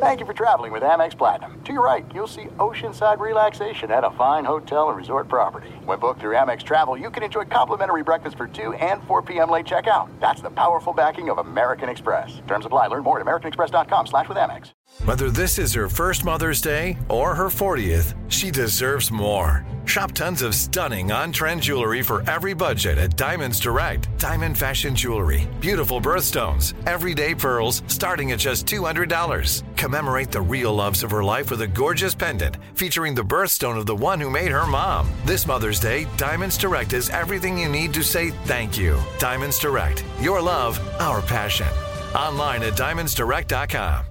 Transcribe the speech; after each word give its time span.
Thank 0.00 0.20
you 0.20 0.26
for 0.26 0.32
traveling 0.32 0.70
with 0.70 0.84
Amex 0.84 1.18
Platinum. 1.18 1.60
To 1.64 1.72
your 1.72 1.84
right, 1.84 2.06
you'll 2.14 2.28
see 2.28 2.44
oceanside 2.58 3.18
relaxation 3.18 3.90
at 3.90 4.04
a 4.04 4.12
fine 4.12 4.44
hotel 4.44 4.90
and 4.90 4.96
resort 4.96 5.26
property. 5.26 5.70
When 5.86 5.98
booked 5.98 6.20
through 6.20 6.36
Amex 6.36 6.62
Travel, 6.62 6.96
you 6.96 7.10
can 7.10 7.24
enjoy 7.24 7.46
complimentary 7.46 8.04
breakfast 8.04 8.36
for 8.36 8.46
2 8.46 8.74
and 8.74 9.02
4 9.08 9.22
p.m. 9.22 9.50
late 9.50 9.66
checkout. 9.66 10.08
That's 10.20 10.40
the 10.40 10.50
powerful 10.50 10.92
backing 10.92 11.30
of 11.30 11.38
American 11.38 11.88
Express. 11.88 12.40
Terms 12.46 12.64
apply. 12.64 12.86
Learn 12.86 13.02
more 13.02 13.18
at 13.18 13.26
americanexpress.com 13.26 14.06
slash 14.06 14.28
with 14.28 14.38
Amex. 14.38 14.70
Whether 15.04 15.30
this 15.30 15.58
is 15.58 15.72
her 15.74 15.88
first 15.88 16.24
Mother's 16.24 16.60
Day 16.60 16.98
or 17.08 17.34
her 17.34 17.46
40th, 17.46 18.14
she 18.30 18.50
deserves 18.50 19.10
more. 19.10 19.64
Shop 19.84 20.12
tons 20.12 20.42
of 20.42 20.54
stunning 20.54 21.12
on-trend 21.12 21.62
jewelry 21.62 22.02
for 22.02 22.28
every 22.28 22.52
budget 22.52 22.98
at 22.98 23.16
Diamonds 23.16 23.58
Direct. 23.58 24.06
Diamond 24.18 24.58
fashion 24.58 24.94
jewelry, 24.94 25.48
beautiful 25.60 26.00
birthstones, 26.00 26.74
everyday 26.86 27.34
pearls 27.34 27.82
starting 27.86 28.32
at 28.32 28.38
just 28.38 28.66
$200. 28.66 29.62
Commemorate 29.76 30.30
the 30.30 30.40
real 30.42 30.74
loves 30.74 31.02
of 31.02 31.10
her 31.10 31.24
life 31.24 31.50
with 31.50 31.62
a 31.62 31.66
gorgeous 31.66 32.14
pendant 32.14 32.58
featuring 32.74 33.14
the 33.14 33.22
birthstone 33.22 33.78
of 33.78 33.86
the 33.86 33.96
one 33.96 34.20
who 34.20 34.28
made 34.28 34.50
her 34.50 34.66
mom. 34.66 35.08
This 35.24 35.46
Mother's 35.46 35.80
Day, 35.80 36.06
Diamonds 36.16 36.58
Direct 36.58 36.92
is 36.92 37.08
everything 37.08 37.56
you 37.56 37.68
need 37.68 37.94
to 37.94 38.02
say 38.02 38.30
thank 38.44 38.76
you. 38.76 38.98
Diamonds 39.18 39.58
Direct, 39.58 40.04
your 40.20 40.42
love, 40.42 40.78
our 41.00 41.22
passion. 41.22 41.68
Online 42.14 42.62
at 42.64 42.74
diamondsdirect.com. 42.74 44.07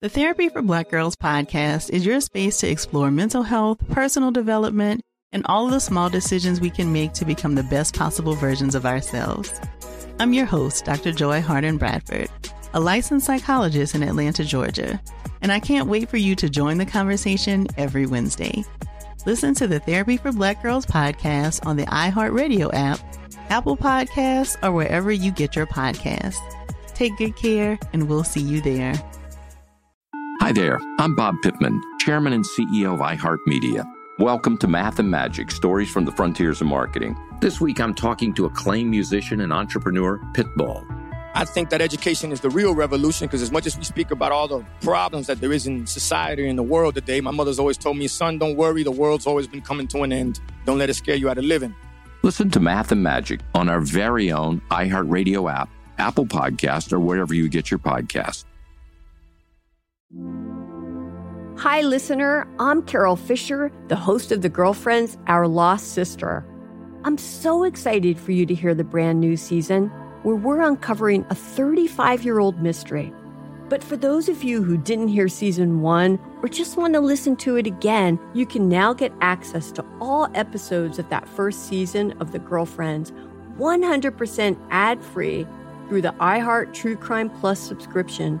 The 0.00 0.08
Therapy 0.08 0.48
for 0.48 0.62
Black 0.62 0.90
Girls 0.90 1.16
podcast 1.16 1.90
is 1.90 2.06
your 2.06 2.20
space 2.20 2.58
to 2.58 2.70
explore 2.70 3.10
mental 3.10 3.42
health, 3.42 3.80
personal 3.88 4.30
development, 4.30 5.00
and 5.32 5.44
all 5.46 5.66
the 5.66 5.80
small 5.80 6.08
decisions 6.08 6.60
we 6.60 6.70
can 6.70 6.92
make 6.92 7.14
to 7.14 7.24
become 7.24 7.56
the 7.56 7.64
best 7.64 7.96
possible 7.96 8.34
versions 8.34 8.76
of 8.76 8.86
ourselves. 8.86 9.60
I'm 10.20 10.32
your 10.32 10.46
host, 10.46 10.84
Dr. 10.84 11.10
Joy 11.10 11.40
Harden 11.40 11.78
Bradford, 11.78 12.28
a 12.74 12.78
licensed 12.78 13.26
psychologist 13.26 13.96
in 13.96 14.04
Atlanta, 14.04 14.44
Georgia, 14.44 15.02
and 15.42 15.50
I 15.50 15.58
can't 15.58 15.88
wait 15.88 16.08
for 16.08 16.16
you 16.16 16.36
to 16.36 16.48
join 16.48 16.78
the 16.78 16.86
conversation 16.86 17.66
every 17.76 18.06
Wednesday. 18.06 18.64
Listen 19.26 19.52
to 19.54 19.66
the 19.66 19.80
Therapy 19.80 20.16
for 20.16 20.30
Black 20.30 20.62
Girls 20.62 20.86
podcast 20.86 21.66
on 21.66 21.76
the 21.76 21.86
iHeartRadio 21.86 22.70
app, 22.72 23.00
Apple 23.50 23.76
Podcasts, 23.76 24.56
or 24.62 24.70
wherever 24.70 25.10
you 25.10 25.32
get 25.32 25.56
your 25.56 25.66
podcasts. 25.66 26.38
Take 26.94 27.16
good 27.16 27.34
care, 27.34 27.80
and 27.92 28.08
we'll 28.08 28.22
see 28.22 28.42
you 28.42 28.60
there. 28.60 28.94
Hi 30.48 30.52
there, 30.52 30.80
I'm 30.98 31.14
Bob 31.14 31.42
Pittman, 31.42 31.82
Chairman 31.98 32.32
and 32.32 32.42
CEO 32.42 32.94
of 32.94 33.00
iHeartMedia. 33.00 33.86
Welcome 34.18 34.56
to 34.56 34.66
Math 34.66 34.98
and 34.98 35.10
Magic 35.10 35.50
Stories 35.50 35.90
from 35.90 36.06
the 36.06 36.10
Frontiers 36.12 36.62
of 36.62 36.68
Marketing. 36.68 37.14
This 37.42 37.60
week 37.60 37.78
I'm 37.82 37.92
talking 37.92 38.32
to 38.32 38.46
acclaimed 38.46 38.88
musician 38.88 39.42
and 39.42 39.52
entrepreneur 39.52 40.18
Pitbull. 40.32 40.86
I 41.34 41.44
think 41.44 41.68
that 41.68 41.82
education 41.82 42.32
is 42.32 42.40
the 42.40 42.48
real 42.48 42.74
revolution 42.74 43.26
because 43.26 43.42
as 43.42 43.52
much 43.52 43.66
as 43.66 43.76
we 43.76 43.84
speak 43.84 44.10
about 44.10 44.32
all 44.32 44.48
the 44.48 44.64
problems 44.80 45.26
that 45.26 45.38
there 45.42 45.52
is 45.52 45.66
in 45.66 45.86
society 45.86 46.48
and 46.48 46.58
the 46.58 46.62
world 46.62 46.94
today, 46.94 47.20
my 47.20 47.30
mother's 47.30 47.58
always 47.58 47.76
told 47.76 47.98
me, 47.98 48.08
son, 48.08 48.38
don't 48.38 48.56
worry, 48.56 48.82
the 48.82 48.90
world's 48.90 49.26
always 49.26 49.46
been 49.46 49.60
coming 49.60 49.86
to 49.88 50.02
an 50.02 50.14
end. 50.14 50.40
Don't 50.64 50.78
let 50.78 50.88
it 50.88 50.94
scare 50.94 51.16
you 51.16 51.28
out 51.28 51.36
of 51.36 51.44
living. 51.44 51.74
Listen 52.22 52.48
to 52.52 52.58
Math 52.58 52.90
and 52.90 53.02
Magic 53.02 53.40
on 53.54 53.68
our 53.68 53.80
very 53.80 54.32
own 54.32 54.62
iHeartRadio 54.70 55.52
app, 55.52 55.68
Apple 55.98 56.24
Podcast, 56.24 56.90
or 56.90 57.00
wherever 57.00 57.34
you 57.34 57.50
get 57.50 57.70
your 57.70 57.80
podcast. 57.80 58.46
Hi, 61.58 61.80
listener. 61.80 62.46
I'm 62.60 62.82
Carole 62.82 63.16
Fisher, 63.16 63.72
the 63.88 63.96
host 63.96 64.30
of 64.30 64.42
The 64.42 64.48
Girlfriends, 64.48 65.18
Our 65.26 65.48
Lost 65.48 65.92
Sister. 65.92 66.46
I'm 67.02 67.18
so 67.18 67.64
excited 67.64 68.16
for 68.16 68.30
you 68.30 68.46
to 68.46 68.54
hear 68.54 68.76
the 68.76 68.84
brand 68.84 69.18
new 69.18 69.36
season 69.36 69.88
where 70.22 70.36
we're 70.36 70.60
uncovering 70.60 71.26
a 71.30 71.34
35 71.34 72.22
year 72.22 72.38
old 72.38 72.62
mystery. 72.62 73.12
But 73.68 73.82
for 73.82 73.96
those 73.96 74.28
of 74.28 74.44
you 74.44 74.62
who 74.62 74.76
didn't 74.76 75.08
hear 75.08 75.26
season 75.26 75.80
one 75.80 76.20
or 76.44 76.48
just 76.48 76.76
want 76.76 76.94
to 76.94 77.00
listen 77.00 77.34
to 77.38 77.56
it 77.56 77.66
again, 77.66 78.20
you 78.34 78.46
can 78.46 78.68
now 78.68 78.92
get 78.92 79.12
access 79.20 79.72
to 79.72 79.84
all 80.00 80.30
episodes 80.36 81.00
of 81.00 81.08
that 81.08 81.28
first 81.28 81.66
season 81.66 82.12
of 82.20 82.30
The 82.30 82.38
Girlfriends 82.38 83.10
100% 83.58 84.56
ad 84.70 85.02
free 85.02 85.44
through 85.88 86.02
the 86.02 86.14
iHeart 86.20 86.72
True 86.72 86.94
Crime 86.94 87.28
Plus 87.28 87.58
subscription 87.58 88.40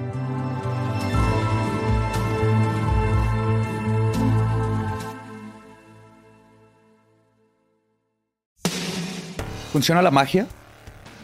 ¿Funciona 9.71 10.01
la 10.01 10.11
magia? 10.11 10.47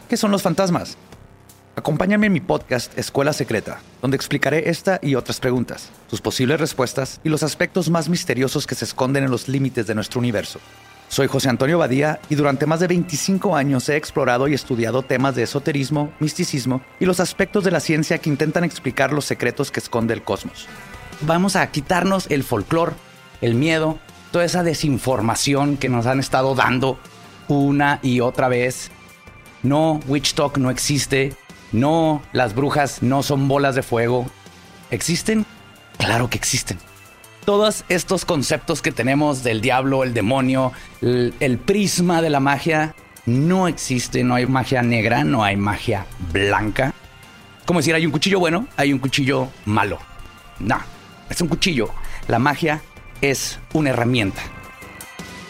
¿Qué 0.08 0.16
son 0.16 0.30
los 0.30 0.40
fantasmas? 0.40 0.96
Acompáñame 1.76 2.28
en 2.28 2.32
mi 2.32 2.40
podcast 2.40 2.98
Escuela 2.98 3.34
Secreta, 3.34 3.82
donde 4.00 4.16
explicaré 4.16 4.70
esta 4.70 4.98
y 5.02 5.16
otras 5.16 5.38
preguntas, 5.38 5.90
sus 6.06 6.22
posibles 6.22 6.58
respuestas 6.58 7.20
y 7.22 7.28
los 7.28 7.42
aspectos 7.42 7.90
más 7.90 8.08
misteriosos 8.08 8.66
que 8.66 8.74
se 8.74 8.86
esconden 8.86 9.24
en 9.24 9.30
los 9.30 9.48
límites 9.48 9.86
de 9.86 9.94
nuestro 9.94 10.18
universo. 10.18 10.60
Soy 11.08 11.26
José 11.26 11.50
Antonio 11.50 11.76
Badía 11.76 12.20
y 12.30 12.36
durante 12.36 12.64
más 12.64 12.80
de 12.80 12.86
25 12.86 13.54
años 13.54 13.86
he 13.90 13.96
explorado 13.96 14.48
y 14.48 14.54
estudiado 14.54 15.02
temas 15.02 15.34
de 15.34 15.42
esoterismo, 15.42 16.10
misticismo 16.18 16.80
y 17.00 17.04
los 17.04 17.20
aspectos 17.20 17.64
de 17.64 17.70
la 17.70 17.80
ciencia 17.80 18.16
que 18.16 18.30
intentan 18.30 18.64
explicar 18.64 19.12
los 19.12 19.26
secretos 19.26 19.70
que 19.70 19.80
esconde 19.80 20.14
el 20.14 20.22
cosmos. 20.22 20.66
Vamos 21.20 21.54
a 21.54 21.66
quitarnos 21.70 22.26
el 22.30 22.44
folclore, 22.44 22.94
el 23.42 23.54
miedo, 23.54 23.98
toda 24.32 24.46
esa 24.46 24.62
desinformación 24.62 25.76
que 25.76 25.90
nos 25.90 26.06
han 26.06 26.18
estado 26.18 26.54
dando 26.54 26.98
una 27.48 27.98
y 28.02 28.20
otra 28.20 28.48
vez. 28.48 28.90
No, 29.62 30.00
Witch 30.06 30.34
Talk 30.34 30.58
no 30.58 30.70
existe. 30.70 31.34
No, 31.72 32.22
las 32.32 32.54
brujas 32.54 33.02
no 33.02 33.22
son 33.22 33.48
bolas 33.48 33.74
de 33.74 33.82
fuego. 33.82 34.26
¿Existen? 34.90 35.44
Claro 35.98 36.30
que 36.30 36.38
existen. 36.38 36.78
Todos 37.44 37.84
estos 37.88 38.24
conceptos 38.24 38.82
que 38.82 38.92
tenemos 38.92 39.42
del 39.42 39.60
diablo, 39.60 40.04
el 40.04 40.14
demonio, 40.14 40.72
el, 41.00 41.58
prisma 41.64 42.22
de 42.22 42.30
la 42.30 42.40
magia, 42.40 42.94
no 43.26 43.68
existe. 43.68 44.22
No 44.22 44.34
hay 44.34 44.46
magia 44.46 44.82
negra, 44.82 45.24
no 45.24 45.42
hay 45.44 45.56
magia 45.56 46.06
blanca. 46.32 46.94
Como 47.66 47.80
decir, 47.80 47.94
hay 47.94 48.06
un 48.06 48.12
cuchillo 48.12 48.38
bueno, 48.38 48.66
hay 48.76 48.92
un 48.92 48.98
cuchillo 48.98 49.48
malo. 49.64 49.98
No, 50.58 50.78
es 51.28 51.40
un 51.40 51.48
cuchillo. 51.48 51.90
La 52.28 52.38
magia 52.38 52.82
es 53.20 53.58
una 53.72 53.90
herramienta. 53.90 54.42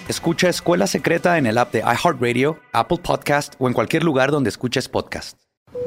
Escucha 0.08 0.48
Escuela 0.48 0.86
Secreta 0.86 1.36
en 1.36 1.44
el 1.44 1.58
app 1.58 1.70
de 1.70 1.80
iHeartRadio, 1.80 2.58
Apple 2.72 2.96
Podcast 2.96 3.54
o 3.58 3.68
en 3.68 3.74
cualquier 3.74 4.04
lugar 4.04 4.30
donde 4.30 4.48
escuches 4.48 4.88
podcast. 4.88 5.36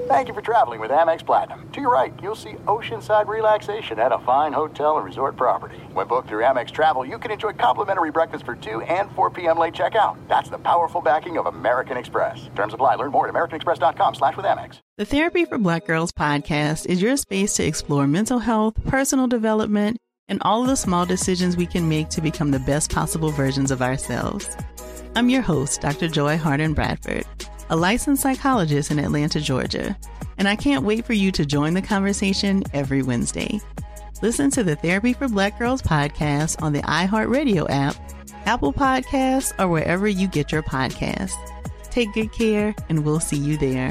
Thank 0.08 0.28
you 0.28 0.36
for 0.36 0.44
traveling 0.44 0.80
with 0.80 0.92
Amex 0.92 1.26
Platinum. 1.26 1.68
To 1.72 1.82
your 1.82 1.90
right, 1.92 2.14
you'll 2.22 2.36
see 2.36 2.54
oceanside 2.68 3.28
relaxation 3.28 3.98
at 4.00 4.12
a 4.12 4.20
fine 4.20 4.54
hotel 4.54 4.98
and 4.98 5.06
resort 5.06 5.36
property. 5.38 5.78
When 5.94 6.06
booked 6.06 6.28
through 6.28 6.44
Amex 6.44 6.70
Travel, 6.70 7.04
you 7.04 7.18
can 7.18 7.32
enjoy 7.32 7.54
complimentary 7.54 8.12
breakfast 8.12 8.46
for 8.46 8.56
2 8.56 8.82
and 8.82 9.10
4 9.14 9.32
p.m. 9.32 9.58
late 9.58 9.74
checkout. 9.74 10.18
That's 10.28 10.50
the 10.50 10.60
powerful 10.60 11.02
backing 11.02 11.38
of 11.38 11.48
American 11.48 11.98
Express. 11.98 12.48
Terms 12.56 12.74
apply. 12.76 12.96
Learn 12.96 13.12
more 13.12 13.28
at 13.28 13.34
americanexpress.com 13.34 14.16
slash 14.16 14.38
with 14.38 14.46
Amex. 14.46 14.80
The 14.98 15.06
Therapy 15.06 15.46
for 15.46 15.58
Black 15.58 15.88
Girls 15.88 16.12
podcast 16.12 16.86
is 16.86 17.02
your 17.02 17.18
space 17.18 17.56
to 17.56 17.64
explore 17.64 18.06
mental 18.06 18.40
health, 18.40 18.76
personal 18.86 19.26
development, 19.28 19.98
and 20.32 20.42
all 20.44 20.62
of 20.62 20.70
the 20.70 20.78
small 20.78 21.06
decisions 21.06 21.58
we 21.58 21.66
can 21.66 21.90
make 21.90 22.08
to 22.08 22.22
become 22.22 22.52
the 22.52 22.60
best 22.60 22.90
possible 22.90 23.32
versions 23.32 23.70
of 23.70 23.82
ourselves. 23.82 24.56
I'm 25.14 25.30
your 25.30 25.42
host, 25.42 25.82
Dr. 25.82 26.08
Joy 26.08 26.38
Harden 26.38 26.74
Bradford, 26.74 27.26
a 27.70 27.76
licensed 27.76 28.24
psychologist 28.24 28.92
in 28.92 28.98
Atlanta, 28.98 29.42
Georgia, 29.42 29.96
and 30.38 30.48
I 30.48 30.56
can't 30.56 30.86
wait 30.86 31.06
for 31.06 31.12
you 31.12 31.34
to 31.34 31.46
join 31.46 31.74
the 31.74 31.82
conversation 31.82 32.64
every 32.74 33.04
Wednesday. 33.04 33.60
Listen 34.22 34.50
to 34.52 34.64
the 34.64 34.78
Therapy 34.78 35.12
for 35.12 35.28
Black 35.28 35.60
Girls 35.60 35.82
podcast 35.82 36.62
on 36.62 36.72
the 36.72 36.82
iHeartRadio 36.84 37.70
app, 37.70 37.98
Apple 38.46 38.72
Podcasts, 38.72 39.54
or 39.60 39.68
wherever 39.68 40.08
you 40.08 40.30
get 40.30 40.50
your 40.50 40.64
podcasts. 40.64 41.34
Take 41.90 42.14
good 42.14 42.32
care, 42.32 42.74
and 42.88 43.04
we'll 43.04 43.20
see 43.20 43.38
you 43.38 43.58
there. 43.58 43.90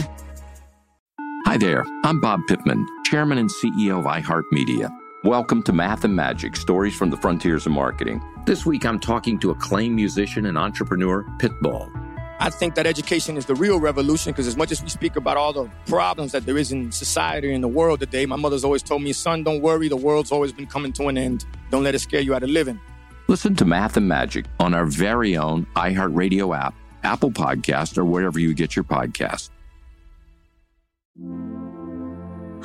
Hi 1.45 1.59
there, 1.59 1.85
I'm 2.05 2.19
Bob 2.19 2.41
Pittman, 2.49 2.87
Chairman 3.05 3.37
and 3.37 3.51
CEO 3.51 3.99
of 3.99 4.07
iHeartMedia. 4.07 5.00
Welcome 5.23 5.63
to 5.65 5.75
Math 5.75 6.05
and 6.05 6.17
Magic 6.17 6.57
Stories 6.57 6.97
from 6.97 7.11
the 7.11 7.17
Frontiers 7.19 7.67
of 7.67 7.73
Marketing. 7.73 8.23
This 8.47 8.65
week 8.65 8.87
I'm 8.87 8.99
talking 8.99 9.39
to 9.41 9.51
acclaimed 9.51 9.95
musician 9.95 10.47
and 10.47 10.57
entrepreneur 10.57 11.25
Pitbull. 11.39 11.91
I 12.39 12.49
think 12.49 12.75
that 12.77 12.87
education 12.87 13.37
is 13.37 13.45
the 13.45 13.55
real 13.55 13.79
revolution 13.81 14.33
because 14.33 14.47
as 14.47 14.57
much 14.57 14.73
as 14.73 14.83
we 14.83 14.89
speak 14.89 15.17
about 15.17 15.37
all 15.37 15.53
the 15.53 15.71
problems 15.85 16.33
that 16.33 16.47
there 16.47 16.57
is 16.57 16.73
in 16.73 16.91
society 16.91 17.53
and 17.53 17.63
the 17.63 17.69
world 17.69 18.01
today, 18.01 18.25
my 18.25 18.37
mother's 18.37 18.65
always 18.65 18.83
told 18.83 19.03
me, 19.03 19.13
son, 19.13 19.45
don't 19.45 19.61
worry, 19.61 19.89
the 19.89 19.97
world's 19.97 20.33
always 20.33 20.55
been 20.55 20.67
coming 20.67 20.91
to 20.95 21.09
an 21.09 21.19
end. 21.19 21.45
Don't 21.71 21.83
let 21.85 21.95
it 21.95 21.99
scare 21.99 22.23
you 22.23 22.35
out 22.35 22.43
of 22.43 22.49
living. 22.49 22.81
Listen 23.29 23.55
to 23.57 23.67
Math 23.67 23.99
and 23.99 24.09
Magic 24.09 24.47
on 24.59 24.73
our 24.73 24.87
very 24.87 25.37
own 25.37 25.67
iHeartRadio 25.77 26.57
app, 26.59 26.75
Apple 27.03 27.31
Podcast, 27.31 27.99
or 27.99 28.07
wherever 28.07 28.39
you 28.39 28.55
get 28.55 28.75
your 28.75 28.87
podcast. 28.87 29.51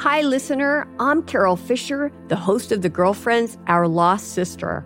Hi, 0.06 0.22
listener. 0.22 0.88
I'm 1.00 1.24
Carole 1.24 1.56
Fisher, 1.56 2.12
the 2.28 2.36
host 2.36 2.72
of 2.72 2.84
The 2.84 2.90
Girlfriends, 2.90 3.58
Our 3.66 3.88
Lost 3.88 4.34
Sister. 4.34 4.86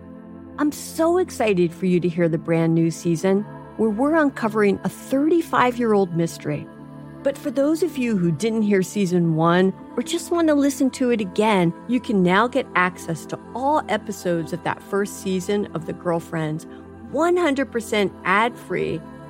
I'm 0.58 0.72
so 0.72 1.18
excited 1.18 1.74
for 1.74 1.88
you 1.88 2.00
to 2.00 2.08
hear 2.08 2.30
the 2.30 2.38
brand 2.38 2.74
new 2.74 2.90
season 2.90 3.42
where 3.76 3.90
we're 3.90 4.16
uncovering 4.16 4.80
a 4.86 4.90
35 4.90 5.78
year 5.78 5.92
old 5.92 6.16
mystery. 6.16 6.66
But 7.22 7.38
for 7.38 7.52
those 7.52 7.84
of 7.84 7.98
you 7.98 8.16
who 8.16 8.32
didn't 8.32 8.62
hear 8.62 8.82
season 8.82 9.36
one 9.36 9.74
or 9.98 10.04
just 10.04 10.32
want 10.32 10.48
to 10.48 10.54
listen 10.54 10.90
to 10.92 11.10
it 11.10 11.20
again, 11.20 11.74
you 11.90 12.00
can 12.00 12.24
now 12.24 12.48
get 12.48 12.66
access 12.76 13.26
to 13.26 13.40
all 13.54 13.84
episodes 13.90 14.54
of 14.54 14.64
that 14.64 14.82
first 14.82 15.22
season 15.22 15.66
of 15.74 15.86
The 15.86 15.92
Girlfriends 15.92 16.66
100% 17.12 18.22
ad 18.24 18.58
free 18.58 19.02